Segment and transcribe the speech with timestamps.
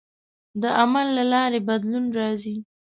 [0.61, 2.55] د عمل له لارې بدلون راځي.